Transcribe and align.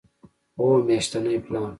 هو، 0.57 0.67
میاشتنی 0.87 1.35
پلان 1.45 1.69